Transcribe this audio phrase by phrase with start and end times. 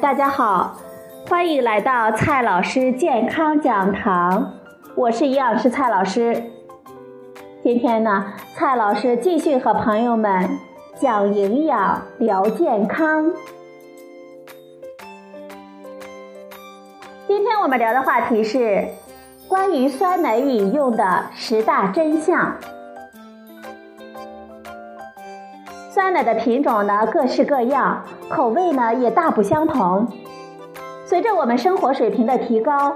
[0.00, 0.76] 大家好，
[1.28, 4.52] 欢迎来到蔡老师健康讲堂，
[4.94, 6.40] 我是营养师蔡老师。
[7.64, 10.48] 今天呢，蔡老师继续和朋友们
[10.94, 13.32] 讲营养、聊健康。
[17.26, 18.86] 今天我们聊的话题是
[19.48, 22.54] 关于酸奶饮用的十大真相。
[25.90, 30.06] 酸奶的品种呢各式各样，口味呢也大不相同。
[31.04, 32.94] 随着我们生活水平的提高，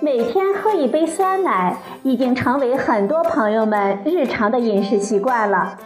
[0.00, 5.78] 每天喝一杯酸奶已经成为很多朋友们日常的饮食习惯了。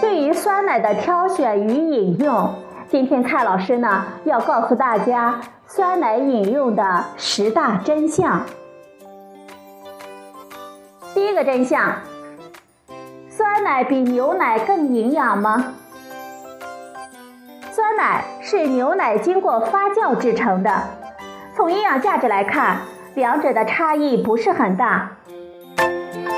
[0.00, 2.54] 对于酸奶的挑选与饮用，
[2.88, 8.42] 今天蔡老师呢要告诉大家酸奶饮用的十大真相。
[11.14, 11.94] 第一个真相。
[13.28, 15.74] 酸奶比牛奶更营养吗？
[17.90, 20.70] 酸奶是牛奶经过发酵制成的，
[21.56, 22.76] 从营养价值来看，
[23.16, 25.10] 两者的差异不是很大。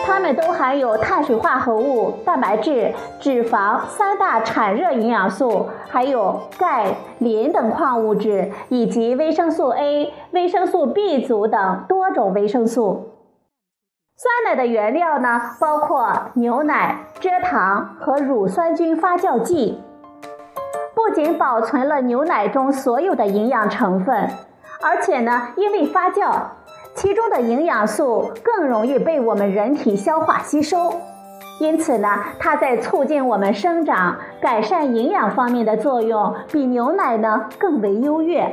[0.06, 13.10] 它们都含有碳水化合物、蛋白质、脂肪三大产热营养素，还有钙、磷等矿物质，以及维生素 A、维生素 B 族等多种维生素。
[14.16, 19.82] 酸奶的原料呢，包括牛奶、蔗糖和乳酸菌发酵剂，
[21.02, 24.30] 不仅保存了牛奶中所有的营养成分，
[24.80, 26.32] 而且呢，因为发酵，
[26.94, 30.94] 其中的营养素更容易被我们人体消化吸收，
[31.58, 32.08] 因此呢，
[32.38, 38.48] 它在促进我们生长、改善营养方面的作用，比牛奶呢更为优越。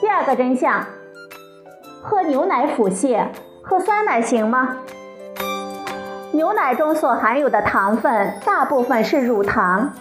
[0.00, 0.82] 第二个真相。
[2.00, 3.26] 喝牛奶腹泻，
[3.62, 4.78] 喝酸奶行吗？
[6.32, 9.92] 牛奶中所含有的糖分大部分是乳糖，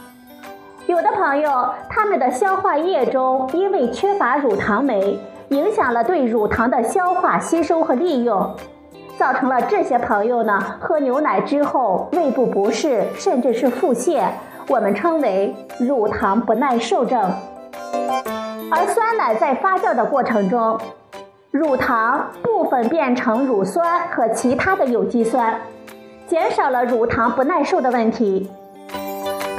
[0.88, 5.20] 有的朋友他们的消化液中因为缺乏乳糖酶，
[5.50, 8.56] 影响了对乳糖的消化吸收和利用，
[9.18, 14.24] 造成了这些朋友呢喝牛奶之后胃部不适，甚至是腹泻，
[14.70, 17.22] 我们称为乳糖不耐受症。
[18.72, 20.80] 而酸奶在发酵的过程中。
[21.52, 25.60] 乳糖部分变成乳酸和其他的有机酸，
[26.32, 28.50] 减少了乳糖不耐受的问题。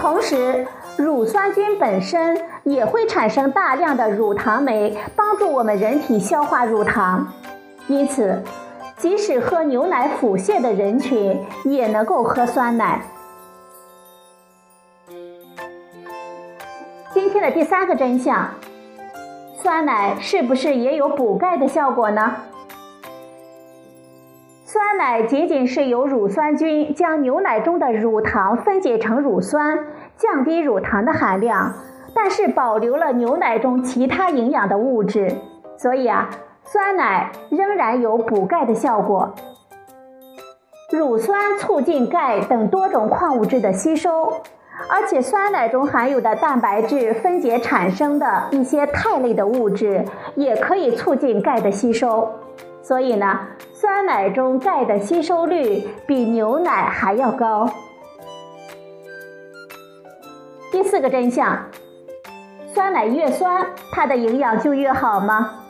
[0.00, 0.66] 同时，
[0.96, 7.30] 乳酸菌本身也会产生大量的乳糖酶，帮助我们人体消化乳糖。
[7.88, 8.42] 因此，
[8.96, 13.02] 即使喝牛奶腹泻的人群也能够喝酸奶。
[17.12, 18.48] 今天的第三个真相。
[19.62, 22.34] 酸奶是不是也有补钙的效果呢？
[24.82, 29.78] 酸奶仅仅是由乳酸菌将牛奶中的乳糖分解成乳酸，
[30.16, 31.72] 降低乳糖的含量，
[32.12, 35.36] 但是保留了牛奶中其他营养的物质，
[35.76, 36.28] 所以啊，
[36.64, 39.32] 酸奶仍然有补钙的效果。
[40.90, 44.32] 乳酸促进钙等多种矿物质的吸收。
[44.90, 50.04] 而且酸奶中含有的蛋白质分解产生的一些肽类的物质，
[50.34, 52.28] 也可以促进钙的吸收。
[52.82, 53.38] 所以呢，
[53.72, 57.70] 酸奶中钙的吸收率比牛奶还要高。
[60.72, 61.66] 第四个真相：
[62.74, 65.60] 酸奶越酸，它的营养就越好吗？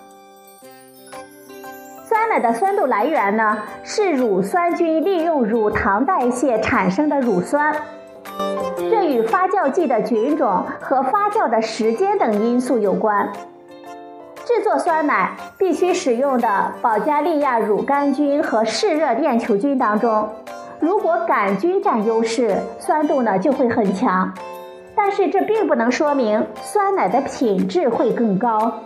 [2.05, 7.75] 酸奶的酸度来源呢，是乳酸菌利用乳糖代谢产生的乳酸。
[8.79, 13.31] 这与发酵剂的菌种和发酵的时间等因素有关。
[14.54, 20.28] 制作酸奶必须使用的保加利亚乳杆菌和嗜热链球菌当中，
[20.78, 24.30] 如果杆菌占优势，酸度呢就会很强。
[24.94, 28.81] 但是这并不能说明酸奶的品质会更高。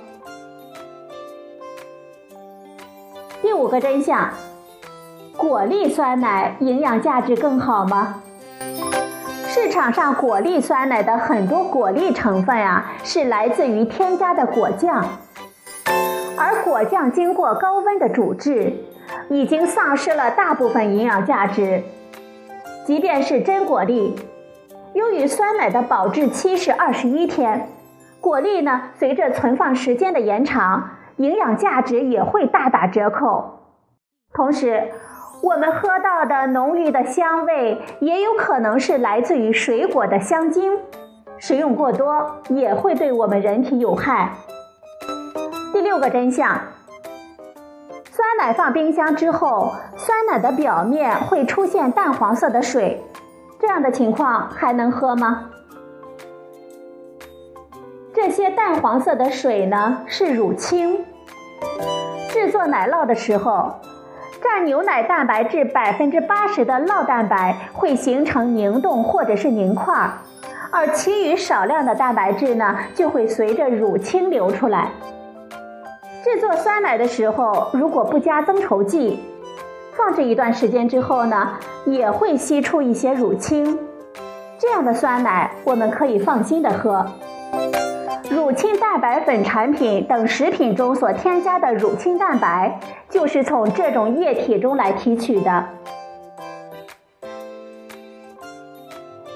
[3.43, 4.31] 第五个真相：
[5.37, 8.23] 果粒酸奶营养价值更好吗？
[9.49, 15.05] 市场上果粒酸奶的很多果粒成分啊，是来自于添加的果酱，
[16.39, 18.73] 而果酱经过高温的煮制，
[19.29, 21.83] 已经丧失了大部分营养价值。
[22.85, 24.15] 即便是真果粒，
[24.93, 27.69] 由于酸奶的保质期是二十一天，
[28.21, 33.61] 果粒呢随着存放时间的延长，营养价值也会大打折扣。
[34.33, 34.91] 同时，
[35.43, 40.79] 我们喝到的浓郁的香味，也有可能是来自于水果的香精，
[41.39, 44.33] 食用过多也会对我们人体有害。
[45.87, 46.49] 六个真相：
[48.11, 53.05] 酸奶放冰箱之后，酸奶的表面会出现淡黄色的水，
[53.61, 55.49] 这样的情况还能喝吗？
[58.13, 61.05] 这些淡黄色的水呢是乳清。
[62.31, 63.77] 制作奶酪的时候，
[64.43, 70.11] 占牛奶蛋白质百分之八十的酪蛋白会形成凝冻或者是凝块，
[70.73, 74.91] 而其余少量的蛋白质呢就会随着乳清流出来。
[76.27, 79.21] 制作酸奶的时候，如果不加增稠剂，
[79.93, 81.53] 放置一段时间之后呢，
[81.85, 83.79] 也会析出一些乳清。
[84.59, 87.07] 这样的酸奶我们可以放心的喝。
[88.29, 95.69] 乳清蛋白粉产品等食品中所添加的乳清蛋白，就是从这种液体中来提取的。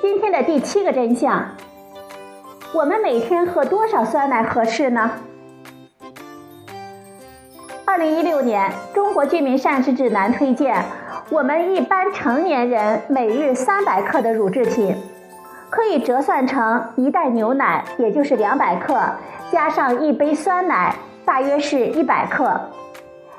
[0.02, 1.50] 今天的第七个真相：
[2.74, 5.08] 我们每天喝多少酸奶合适呢？
[7.90, 10.80] 二零一六年《中国居民膳食指南》推荐，
[11.28, 14.96] 我们一般成年人每日三百克的乳制品，
[15.70, 18.96] 可以折算成一袋牛奶，也就是两百克，
[19.50, 20.94] 加上一杯酸奶，
[21.24, 22.60] 大约是一百克。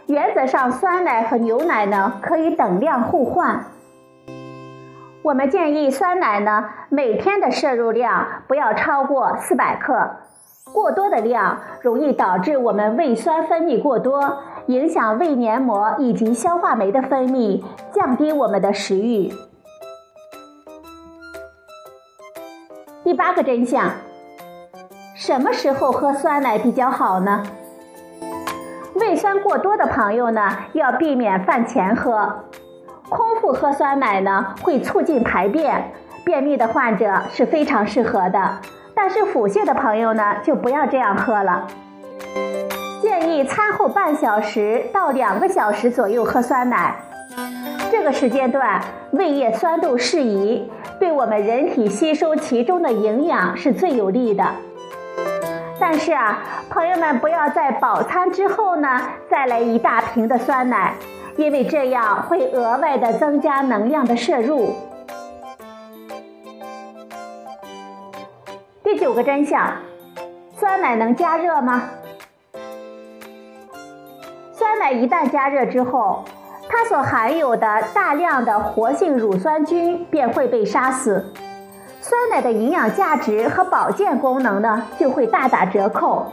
[0.07, 3.63] 原则上，酸奶和牛奶呢可以等量互换。
[5.21, 10.11] 我们建议酸奶呢每天的摄入量不要超过四百克。
[10.65, 14.37] 过多的量容易导致我们胃酸分泌过多，
[14.67, 19.33] 影响胃黏膜以及消化酶的分泌，降低我们的食欲。
[23.03, 23.89] 第八个真相：
[25.15, 27.43] 什么时候喝酸奶比较好呢？
[28.95, 32.43] 胃酸过多的朋友呢，要避免饭前喝。
[33.09, 35.91] 空腹喝酸奶呢，会促进排便，
[36.23, 38.59] 便秘的患者是非常适合的。
[39.03, 41.65] 但是腹泻的朋友呢，就不要这样喝了。
[43.01, 46.95] 建议餐后半小时到两个小时左右喝酸奶，
[47.89, 48.79] 这个时间段
[49.13, 54.45] 胃液酸度适宜，对我们人体吸收其中的营养是最有利的。
[55.79, 56.37] 但是啊，
[56.69, 60.93] 朋友们不要在饱餐之后呢，再来一大瓶的酸奶，
[61.37, 64.75] 因为这样会额外的增加能量的摄入。
[68.93, 69.71] 第九个真相：
[70.59, 71.83] 酸奶能加热吗？
[74.51, 76.25] 酸奶一旦加热之后，
[76.67, 81.25] 它所含有的大量的活性乳酸菌便会被杀死，
[82.01, 86.25] 酸奶的营养价值和保健功能呢就会大打折扣，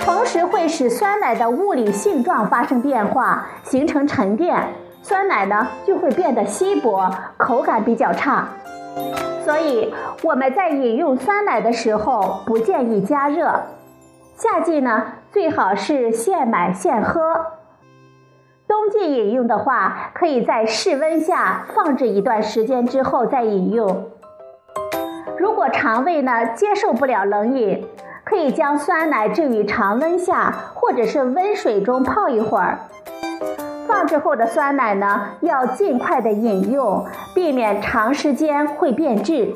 [0.00, 4.60] 同时会使酸奶的物理性状发生变化，形成沉淀，
[5.00, 8.48] 酸奶呢就会变得稀薄，口感比较差。
[9.44, 13.62] 所以我们在饮用酸奶的时候不建议加热。
[14.34, 17.46] 夏季呢，最好是现买现喝。
[18.68, 24.10] 冬季饮用的话，可以在室温下放置一段时间之后再饮用。
[25.38, 27.86] 如果肠胃呢接受不了冷饮，
[28.24, 32.78] 可以将酸奶置于常温下，或者是温水中泡一会儿。
[33.96, 39.54] 放置后的酸奶呢，要尽快的饮用，避免长时间会变质。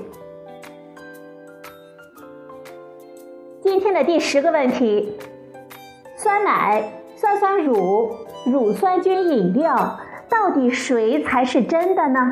[3.61, 5.19] 今天的第十个问题：
[6.17, 6.83] 酸奶、
[7.17, 10.01] 酸酸乳、乳酸菌饮料，
[10.31, 12.31] 到底谁才是真的呢？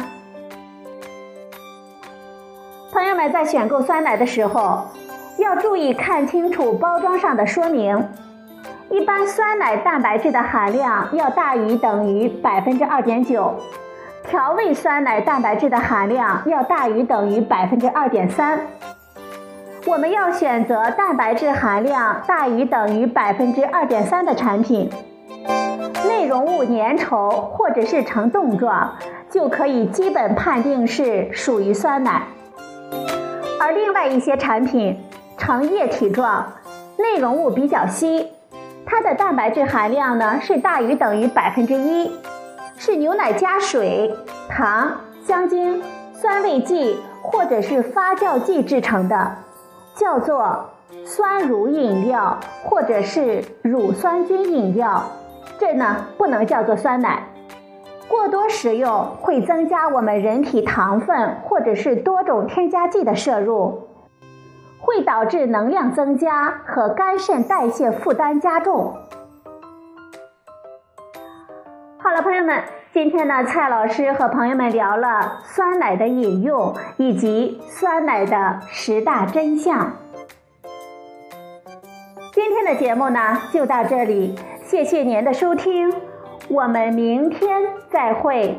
[2.91, 4.87] 朋友们在选购酸奶的时候，
[5.37, 8.09] 要注意看清楚包装上的说明。
[8.91, 13.55] 一般酸奶蛋白质的含量要大于等于百分之二点九，
[14.27, 18.59] 调味酸奶蛋白质的含量要大于等于百分之二点三。
[19.87, 24.91] 我们要选择蛋白质含量大于等于百分之二点三的产品，
[26.07, 28.95] 内容物粘稠或者是呈冻状，
[29.31, 32.23] 就可以基本判定是属于酸奶。
[33.61, 34.99] 而另外一些产品
[35.37, 36.55] 呈液体状，
[36.97, 38.29] 内容物比较稀。
[38.91, 42.11] 它的蛋白质含量呢是大于等于百分之一，
[42.79, 44.11] 是牛奶加水、
[44.49, 44.91] 糖、
[45.23, 45.83] 香精、
[46.15, 49.37] 酸味剂或者是发酵剂制成的，
[49.95, 50.71] 叫做
[51.05, 55.05] 酸乳饮料或者是乳酸菌饮料。
[55.59, 57.25] 这呢不能叫做酸奶，
[58.09, 63.88] 过多食用会增加我们人体糖分或者是多种添加剂的摄入。
[64.89, 68.95] 会导致能量增加和肝肾代谢负担加重。
[71.99, 79.93] 好了，朋友们，今天呢，蔡老师和朋友们聊了酸奶的饮用以及酸奶的十大真相。
[82.33, 85.93] 今天的节目呢就到这里，谢谢您的收听，
[86.49, 88.59] 我们明天再会。